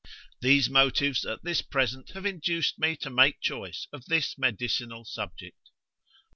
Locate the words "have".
2.15-2.25